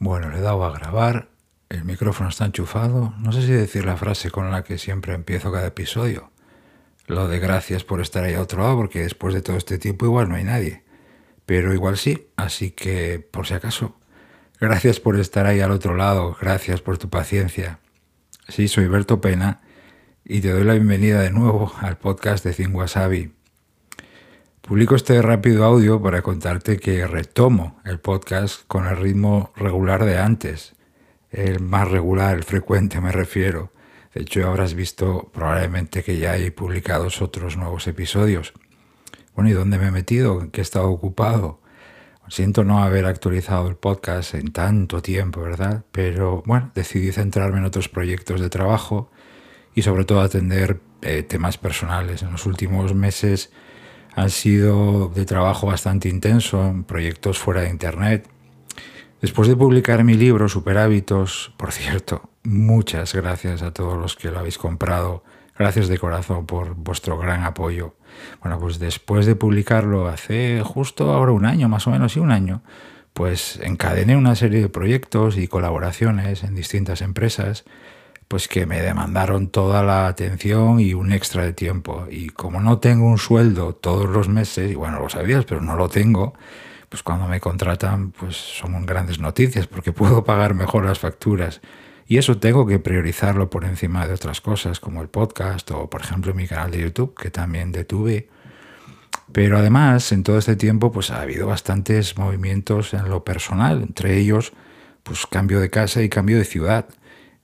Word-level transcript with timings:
Bueno, 0.00 0.30
le 0.30 0.38
he 0.38 0.40
dado 0.40 0.64
a 0.64 0.72
grabar, 0.72 1.28
el 1.68 1.84
micrófono 1.84 2.30
está 2.30 2.44
enchufado, 2.44 3.14
no 3.18 3.32
sé 3.32 3.42
si 3.42 3.52
decir 3.52 3.84
la 3.84 3.96
frase 3.96 4.30
con 4.30 4.48
la 4.52 4.62
que 4.62 4.78
siempre 4.78 5.12
empiezo 5.12 5.50
cada 5.50 5.66
episodio. 5.66 6.30
Lo 7.08 7.26
de 7.26 7.40
gracias 7.40 7.82
por 7.82 8.00
estar 8.00 8.22
ahí 8.22 8.34
a 8.34 8.42
otro 8.42 8.62
lado, 8.62 8.76
porque 8.76 9.00
después 9.00 9.34
de 9.34 9.42
todo 9.42 9.56
este 9.56 9.76
tiempo 9.76 10.06
igual 10.06 10.28
no 10.28 10.36
hay 10.36 10.44
nadie. 10.44 10.84
Pero 11.46 11.74
igual 11.74 11.96
sí, 11.96 12.28
así 12.36 12.70
que 12.70 13.18
por 13.18 13.48
si 13.48 13.54
acaso, 13.54 13.98
gracias 14.60 15.00
por 15.00 15.18
estar 15.18 15.46
ahí 15.46 15.60
al 15.60 15.72
otro 15.72 15.96
lado, 15.96 16.36
gracias 16.40 16.80
por 16.80 16.98
tu 16.98 17.08
paciencia. 17.10 17.80
Sí, 18.46 18.68
soy 18.68 18.86
Berto 18.86 19.20
Pena 19.20 19.62
y 20.24 20.40
te 20.42 20.50
doy 20.50 20.62
la 20.62 20.74
bienvenida 20.74 21.20
de 21.22 21.32
nuevo 21.32 21.72
al 21.80 21.98
podcast 21.98 22.44
de 22.44 22.52
Cien 22.52 22.72
Wasabi. 22.72 23.37
Publico 24.68 24.96
este 24.96 25.22
rápido 25.22 25.64
audio 25.64 26.02
para 26.02 26.20
contarte 26.20 26.76
que 26.76 27.06
retomo 27.06 27.80
el 27.86 28.00
podcast 28.00 28.66
con 28.66 28.86
el 28.86 28.98
ritmo 28.98 29.50
regular 29.56 30.04
de 30.04 30.18
antes. 30.18 30.74
El 31.30 31.60
más 31.60 31.90
regular, 31.90 32.36
el 32.36 32.44
frecuente 32.44 33.00
me 33.00 33.10
refiero. 33.10 33.72
De 34.12 34.20
hecho, 34.20 34.46
habrás 34.46 34.74
visto 34.74 35.30
probablemente 35.32 36.02
que 36.02 36.18
ya 36.18 36.32
hay 36.32 36.50
publicados 36.50 37.22
otros 37.22 37.56
nuevos 37.56 37.86
episodios. 37.86 38.52
Bueno, 39.34 39.48
¿y 39.48 39.54
dónde 39.54 39.78
me 39.78 39.86
he 39.86 39.90
metido? 39.90 40.38
¿En 40.38 40.50
qué 40.50 40.60
he 40.60 40.62
estado 40.62 40.90
ocupado? 40.90 41.62
Siento 42.28 42.62
no 42.62 42.82
haber 42.82 43.06
actualizado 43.06 43.68
el 43.68 43.76
podcast 43.76 44.34
en 44.34 44.52
tanto 44.52 45.00
tiempo, 45.00 45.40
¿verdad? 45.40 45.86
Pero 45.92 46.42
bueno, 46.44 46.72
decidí 46.74 47.10
centrarme 47.10 47.56
en 47.56 47.64
otros 47.64 47.88
proyectos 47.88 48.38
de 48.38 48.50
trabajo 48.50 49.10
y 49.74 49.80
sobre 49.80 50.04
todo 50.04 50.20
atender 50.20 50.78
eh, 51.00 51.22
temas 51.22 51.56
personales. 51.56 52.22
En 52.22 52.32
los 52.32 52.44
últimos 52.44 52.94
meses 52.94 53.50
han 54.18 54.30
sido 54.30 55.12
de 55.14 55.24
trabajo 55.24 55.68
bastante 55.68 56.08
intenso 56.08 56.66
en 56.66 56.82
proyectos 56.82 57.38
fuera 57.38 57.60
de 57.60 57.70
Internet. 57.70 58.28
Después 59.20 59.46
de 59.46 59.54
publicar 59.54 60.02
mi 60.02 60.14
libro 60.14 60.48
Super 60.48 60.76
Hábitos, 60.78 61.52
por 61.56 61.70
cierto, 61.70 62.28
muchas 62.42 63.14
gracias 63.14 63.62
a 63.62 63.72
todos 63.72 63.96
los 63.96 64.16
que 64.16 64.32
lo 64.32 64.40
habéis 64.40 64.58
comprado. 64.58 65.22
Gracias 65.56 65.86
de 65.86 65.98
corazón 65.98 66.46
por 66.46 66.74
vuestro 66.74 67.16
gran 67.16 67.44
apoyo. 67.44 67.94
Bueno, 68.42 68.58
pues 68.58 68.80
después 68.80 69.24
de 69.24 69.36
publicarlo 69.36 70.08
hace 70.08 70.62
justo 70.64 71.12
ahora 71.12 71.30
un 71.30 71.46
año, 71.46 71.68
más 71.68 71.86
o 71.86 71.90
menos, 71.90 72.16
y 72.16 72.18
un 72.18 72.32
año, 72.32 72.62
pues 73.12 73.60
encadené 73.62 74.16
una 74.16 74.34
serie 74.34 74.60
de 74.60 74.68
proyectos 74.68 75.38
y 75.38 75.46
colaboraciones 75.46 76.42
en 76.42 76.56
distintas 76.56 77.02
empresas 77.02 77.64
pues 78.28 78.46
que 78.46 78.66
me 78.66 78.80
demandaron 78.82 79.48
toda 79.48 79.82
la 79.82 80.06
atención 80.06 80.80
y 80.80 80.92
un 80.94 81.12
extra 81.12 81.44
de 81.44 81.54
tiempo. 81.54 82.06
Y 82.10 82.28
como 82.28 82.60
no 82.60 82.78
tengo 82.78 83.06
un 83.06 83.18
sueldo 83.18 83.74
todos 83.74 84.08
los 84.08 84.28
meses, 84.28 84.70
y 84.70 84.74
bueno, 84.74 85.00
lo 85.00 85.08
sabías, 85.08 85.46
pero 85.46 85.62
no 85.62 85.76
lo 85.76 85.88
tengo, 85.88 86.34
pues 86.90 87.02
cuando 87.02 87.26
me 87.26 87.40
contratan, 87.40 88.12
pues 88.12 88.36
son 88.36 88.84
grandes 88.86 89.18
noticias, 89.18 89.66
porque 89.66 89.92
puedo 89.94 90.24
pagar 90.24 90.54
mejor 90.54 90.84
las 90.84 90.98
facturas. 90.98 91.60
Y 92.06 92.18
eso 92.18 92.38
tengo 92.38 92.66
que 92.66 92.78
priorizarlo 92.78 93.50
por 93.50 93.64
encima 93.64 94.06
de 94.06 94.14
otras 94.14 94.40
cosas, 94.40 94.80
como 94.80 95.02
el 95.02 95.08
podcast 95.08 95.70
o, 95.70 95.90
por 95.90 96.02
ejemplo, 96.02 96.34
mi 96.34 96.46
canal 96.46 96.70
de 96.70 96.80
YouTube, 96.80 97.14
que 97.14 97.30
también 97.30 97.72
detuve. 97.72 98.28
Pero 99.32 99.58
además, 99.58 100.10
en 100.12 100.22
todo 100.22 100.38
este 100.38 100.56
tiempo, 100.56 100.90
pues 100.90 101.10
ha 101.10 101.20
habido 101.20 101.46
bastantes 101.46 102.16
movimientos 102.16 102.94
en 102.94 103.08
lo 103.10 103.24
personal, 103.24 103.82
entre 103.82 104.18
ellos, 104.18 104.52
pues 105.02 105.26
cambio 105.26 105.60
de 105.60 105.70
casa 105.70 106.02
y 106.02 106.08
cambio 106.08 106.38
de 106.38 106.44
ciudad. 106.44 106.86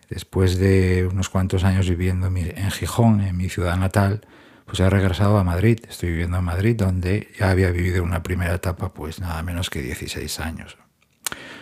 Después 0.08 0.58
de 0.58 1.08
unos 1.10 1.28
cuantos 1.28 1.64
años 1.64 1.88
viviendo 1.88 2.27
en 2.27 2.70
Gijón, 2.70 3.20
en 3.20 3.36
mi 3.36 3.48
ciudad 3.48 3.77
natal, 3.77 4.27
pues 4.66 4.80
he 4.80 4.88
regresado 4.88 5.38
a 5.38 5.44
Madrid. 5.44 5.80
Estoy 5.88 6.11
viviendo 6.11 6.38
en 6.38 6.44
Madrid, 6.44 6.77
donde 6.77 7.28
ya 7.38 7.50
había 7.50 7.70
vivido 7.70 8.02
una 8.02 8.22
primera 8.22 8.55
etapa, 8.55 8.92
pues 8.92 9.20
nada 9.20 9.42
menos 9.42 9.70
que 9.70 9.83
16 9.83 10.41
años. 10.41 10.77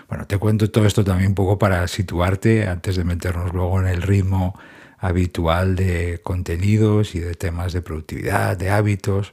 Bueno, 0.08 0.26
te 0.26 0.38
cuento 0.38 0.70
todo 0.70 0.86
esto 0.86 1.04
también 1.04 1.30
un 1.30 1.34
poco 1.34 1.58
para 1.58 1.86
situarte 1.88 2.68
antes 2.68 2.96
de 2.96 3.04
meternos 3.04 3.52
luego 3.52 3.80
en 3.80 3.86
el 3.86 4.02
ritmo 4.02 4.58
habitual 4.98 5.74
de 5.74 6.20
contenidos 6.22 7.14
y 7.14 7.20
de 7.20 7.34
temas 7.34 7.72
de 7.72 7.82
productividad, 7.82 8.56
de 8.56 8.70
hábitos. 8.70 9.32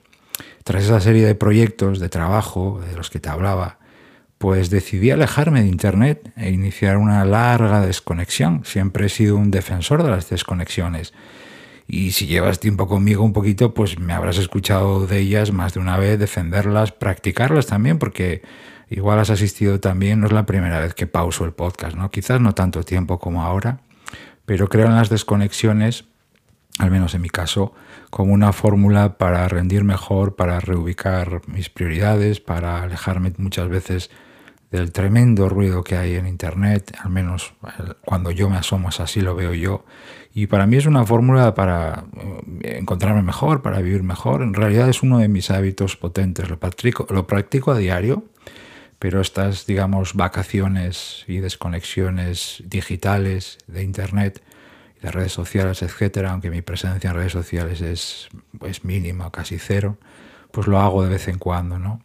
Tras 0.64 0.86
esa 0.86 1.02
serie 1.02 1.26
de 1.26 1.36
proyectos 1.36 2.00
de 2.00 2.10
trabajo 2.10 2.82
de 2.88 2.96
los 2.96 3.10
que 3.10 3.20
te 3.20 3.30
hablaba, 3.30 3.79
pues 4.40 4.70
decidí 4.70 5.12
alejarme 5.12 5.62
de 5.62 5.68
Internet 5.68 6.32
e 6.38 6.50
iniciar 6.50 6.98
una 6.98 7.26
larga 7.26 7.86
desconexión. 7.86 8.62
Siempre 8.64 9.06
he 9.06 9.10
sido 9.10 9.36
un 9.36 9.52
defensor 9.52 10.02
de 10.02 10.10
las 10.10 10.30
desconexiones. 10.30 11.14
Y 11.88 12.12
si 12.12 12.26
llevas 12.26 12.62
tiempo 12.62 12.88
conmigo 12.88 13.24
un 13.24 13.34
poquito, 13.34 13.74
pues 13.74 14.00
me 14.00 14.14
habrás 14.14 14.38
escuchado 14.38 15.06
de 15.08 15.20
ellas 15.20 15.52
más 15.52 15.74
de 15.74 15.82
una 15.82 15.98
vez, 15.98 16.18
defenderlas, 16.18 16.94
practicarlas 16.94 17.68
también, 17.68 18.00
porque 18.00 18.42
igual 18.90 19.20
has 19.20 19.30
asistido 19.30 19.82
también, 19.82 20.22
no 20.22 20.28
es 20.28 20.32
la 20.32 20.46
primera 20.46 20.80
vez 20.80 20.94
que 20.94 21.06
pauso 21.06 21.44
el 21.44 21.52
podcast, 21.52 21.98
¿no? 21.98 22.10
Quizás 22.10 22.40
no 22.40 22.56
tanto 22.56 22.84
tiempo 22.84 23.20
como 23.20 23.44
ahora, 23.44 23.82
pero 24.46 24.70
creo 24.70 24.86
en 24.86 24.96
las 24.96 25.10
desconexiones, 25.10 26.06
al 26.78 26.92
menos 26.92 27.14
en 27.14 27.24
mi 27.24 27.30
caso, 27.30 27.74
como 28.10 28.34
una 28.34 28.54
fórmula 28.54 29.18
para 29.18 29.46
rendir 29.50 29.84
mejor, 29.84 30.38
para 30.38 30.62
reubicar 30.62 31.42
mis 31.48 31.70
prioridades, 31.70 32.40
para 32.40 32.84
alejarme 32.84 33.34
muchas 33.38 33.68
veces 33.68 34.10
del 34.72 34.92
tremendo 34.92 35.50
ruido 35.50 35.84
que 35.84 35.98
hay 35.98 36.16
en 36.16 36.28
Internet, 36.28 36.96
al 37.00 37.10
menos 37.10 37.54
cuando 38.06 38.32
yo 38.32 38.50
me 38.50 38.58
asomo 38.58 38.90
así 38.90 39.22
lo 39.22 39.36
veo 39.36 39.54
yo. 39.54 39.86
Y 40.34 40.48
para 40.48 40.68
mí 40.68 40.78
es 40.78 40.86
una 40.86 41.06
fórmula 41.06 41.56
para 41.56 42.06
eh, 42.62 42.78
encontrarme 42.80 43.24
mejor, 43.24 43.62
para 43.62 43.82
vivir 43.82 44.04
mejor. 44.04 44.44
En 44.44 44.54
realidad 44.54 44.88
es 44.88 45.02
uno 45.02 45.18
de 45.18 45.28
mis 45.28 45.50
hábitos 45.50 45.96
potentes, 45.96 46.50
lo 46.50 46.60
practico, 46.60 47.08
lo 47.10 47.26
practico 47.26 47.72
a 47.72 47.78
diario, 47.78 48.26
pero 49.00 49.22
estas, 49.22 49.66
digamos, 49.66 50.14
vacaciones 50.14 51.24
y 51.28 51.40
desconexiones 51.40 52.64
digitales 52.66 53.58
de 53.68 53.84
Internet, 53.84 54.44
de 55.02 55.12
redes 55.12 55.32
sociales, 55.32 55.82
etcétera, 55.82 56.32
aunque 56.32 56.52
mi 56.52 56.62
presencia 56.62 57.10
en 57.10 57.16
redes 57.16 57.32
sociales 57.32 57.82
es, 57.82 58.30
es 58.62 58.84
mínima, 58.84 59.32
casi 59.32 59.58
cero, 59.58 59.98
pues 60.52 60.68
lo 60.68 60.80
hago 60.80 61.04
de 61.04 61.10
vez 61.10 61.28
en 61.28 61.40
cuando, 61.40 61.80
¿no? 61.80 62.02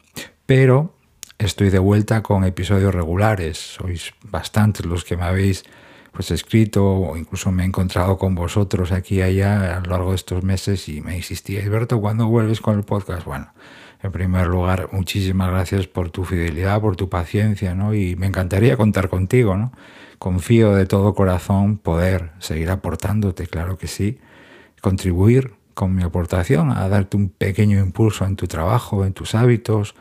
Pero 0.46 0.93
estoy 1.38 1.70
de 1.70 1.78
vuelta 1.78 2.22
con 2.22 2.44
episodios 2.44 2.94
regulares. 2.94 3.58
Sois 3.58 4.14
bastantes 4.22 4.86
los 4.86 5.04
que 5.04 5.16
me 5.16 5.24
habéis 5.24 5.64
pues 6.12 6.30
escrito 6.30 6.86
o 6.86 7.16
incluso 7.16 7.50
me 7.50 7.64
he 7.64 7.66
encontrado 7.66 8.16
con 8.16 8.36
vosotros 8.36 8.92
aquí 8.92 9.16
y 9.16 9.22
allá 9.22 9.76
a 9.76 9.80
lo 9.80 9.90
largo 9.90 10.10
de 10.10 10.16
estos 10.16 10.44
meses 10.44 10.88
y 10.88 11.00
me 11.00 11.16
insistíais, 11.16 11.68
Berto, 11.68 12.00
¿cuándo 12.00 12.28
vuelves 12.28 12.60
con 12.60 12.76
el 12.78 12.84
podcast? 12.84 13.26
Bueno, 13.26 13.52
en 14.00 14.12
primer 14.12 14.46
lugar, 14.46 14.90
muchísimas 14.92 15.50
gracias 15.50 15.88
por 15.88 16.10
tu 16.10 16.24
fidelidad, 16.24 16.80
por 16.80 16.94
tu 16.94 17.08
paciencia, 17.08 17.74
¿no? 17.74 17.94
Y 17.94 18.14
me 18.14 18.26
encantaría 18.26 18.76
contar 18.76 19.08
contigo, 19.08 19.56
¿no? 19.56 19.72
Confío 20.20 20.74
de 20.74 20.86
todo 20.86 21.14
corazón 21.14 21.78
poder 21.78 22.30
seguir 22.38 22.70
aportándote, 22.70 23.48
claro 23.48 23.76
que 23.76 23.88
sí, 23.88 24.18
contribuir 24.80 25.54
con 25.74 25.96
mi 25.96 26.04
aportación 26.04 26.70
a 26.70 26.88
darte 26.88 27.16
un 27.16 27.28
pequeño 27.28 27.80
impulso 27.80 28.24
en 28.24 28.36
tu 28.36 28.46
trabajo, 28.46 29.04
en 29.04 29.14
tus 29.14 29.34
hábitos, 29.34 29.96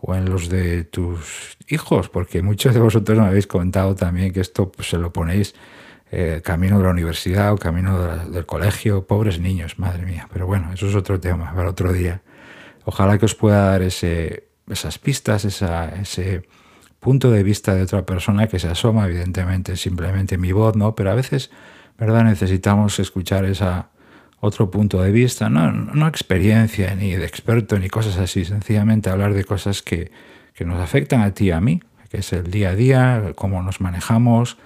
o 0.00 0.14
en 0.14 0.26
los 0.26 0.48
de 0.48 0.84
tus 0.84 1.56
hijos, 1.68 2.08
porque 2.08 2.42
muchos 2.42 2.74
de 2.74 2.80
vosotros 2.80 3.18
me 3.18 3.26
habéis 3.26 3.46
comentado 3.46 3.94
también 3.94 4.32
que 4.32 4.40
esto 4.40 4.70
pues, 4.70 4.88
se 4.88 4.98
lo 4.98 5.12
ponéis 5.12 5.54
eh, 6.12 6.40
camino 6.44 6.78
de 6.78 6.84
la 6.84 6.90
universidad 6.90 7.52
o 7.52 7.58
camino 7.58 8.06
del 8.26 8.46
colegio, 8.46 9.06
pobres 9.06 9.40
niños, 9.40 9.78
madre 9.78 10.04
mía. 10.04 10.28
Pero 10.32 10.46
bueno, 10.46 10.72
eso 10.72 10.88
es 10.88 10.94
otro 10.94 11.18
tema 11.18 11.52
para 11.54 11.70
otro 11.70 11.92
día. 11.92 12.22
Ojalá 12.84 13.18
que 13.18 13.24
os 13.24 13.34
pueda 13.34 13.70
dar 13.70 13.82
ese, 13.82 14.48
esas 14.68 14.98
pistas, 14.98 15.44
ese 15.44 16.42
punto 17.00 17.30
de 17.30 17.42
vista 17.42 17.74
de 17.74 17.82
otra 17.82 18.06
persona 18.06 18.46
que 18.46 18.58
se 18.58 18.68
asoma, 18.68 19.06
evidentemente, 19.06 19.76
simplemente 19.76 20.38
mi 20.38 20.52
voz, 20.52 20.76
¿no? 20.76 20.94
Pero 20.94 21.10
a 21.10 21.14
veces, 21.14 21.50
¿verdad? 21.98 22.24
Necesitamos 22.24 22.98
escuchar 23.00 23.44
esa 23.44 23.90
otro 24.40 24.70
punto 24.70 25.02
de 25.02 25.10
vista, 25.10 25.48
no, 25.48 25.72
no 25.72 26.06
experiencia 26.06 26.94
ni 26.94 27.14
de 27.14 27.24
experto 27.24 27.78
ni 27.78 27.88
cosas 27.88 28.18
así, 28.18 28.44
sencillamente 28.44 29.10
hablar 29.10 29.34
de 29.34 29.44
cosas 29.44 29.82
que, 29.82 30.10
que 30.54 30.64
nos 30.64 30.80
afectan 30.80 31.20
a 31.20 31.32
ti 31.32 31.46
y 31.46 31.50
a 31.50 31.60
mí, 31.60 31.80
que 32.10 32.18
es 32.18 32.32
el 32.32 32.50
día 32.50 32.70
a 32.70 32.74
día, 32.74 33.32
cómo 33.34 33.62
nos 33.62 33.80
manejamos. 33.80 34.58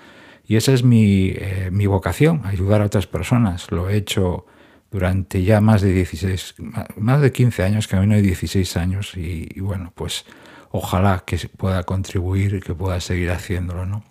Y 0.47 0.57
esa 0.57 0.73
es 0.73 0.83
mi, 0.83 1.33
eh, 1.35 1.69
mi 1.71 1.87
vocación, 1.87 2.43
ayudar 2.45 2.83
a 2.83 2.87
otras 2.87 3.07
personas. 3.07 3.71
Lo 3.71 3.89
he 3.89 3.97
hecho 3.97 4.47
durante 4.91 5.45
ya 5.45 5.61
más 5.61 5.83
de 5.83 5.93
16, 5.93 6.57
más 6.97 7.21
de 7.21 7.31
15 7.31 7.63
años, 7.63 7.87
camino 7.87 8.17
de 8.17 8.23
16 8.23 8.77
años, 8.77 9.17
y, 9.17 9.49
y, 9.55 9.61
bueno, 9.61 9.93
pues 9.95 10.25
ojalá 10.73 11.23
que 11.25 11.39
pueda 11.57 11.85
contribuir 11.85 12.61
que 12.61 12.75
pueda 12.75 13.01
seguir 13.01 13.31
haciéndolo. 13.31 13.87
¿no? 13.87 14.03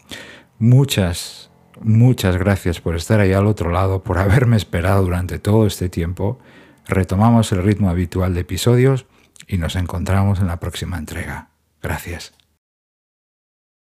Muchas 0.58 1.50
Muchas 1.82 2.38
gracias 2.38 2.82
por 2.82 2.96
estar 2.96 3.20
ahí 3.20 3.34
al 3.34 3.48
otro 3.48 3.72
lado, 3.72 4.04
por 4.04 4.18
haberme 4.18 4.58
esperado 4.58 5.04
durante 5.04 5.40
todo 5.40 5.66
este 5.66 5.90
tiempo. 5.90 6.40
Retomamos 6.88 7.52
el 7.52 7.64
ritmo 7.64 7.90
habitual 7.90 8.34
de 8.34 8.42
episodios 8.42 9.06
y 9.48 9.58
nos 9.58 9.76
encontramos 9.76 10.40
en 10.40 10.48
la 10.48 10.60
próxima 10.60 10.98
entrega. 10.98 11.50
Gracias. 11.82 12.39